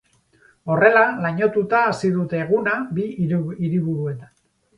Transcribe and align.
Horrela, 0.75 1.03
lainotuta 1.25 1.81
hasi 1.89 2.11
dute 2.15 2.41
eguna 2.45 2.75
bi 2.97 3.07
hiriburuetan. 3.27 4.35